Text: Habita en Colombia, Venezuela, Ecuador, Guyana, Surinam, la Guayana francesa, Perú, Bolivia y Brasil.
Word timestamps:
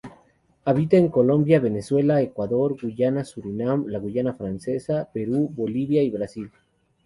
Habita 0.65 0.97
en 0.97 1.09
Colombia, 1.09 1.59
Venezuela, 1.59 2.23
Ecuador, 2.23 2.75
Guyana, 2.81 3.23
Surinam, 3.23 3.85
la 3.85 3.99
Guayana 3.99 4.33
francesa, 4.33 5.11
Perú, 5.13 5.47
Bolivia 5.55 6.01
y 6.01 6.09
Brasil. 6.09 6.49